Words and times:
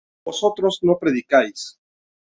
vosotros 0.25 0.79
no 0.81 0.97
predicáis 0.97 1.77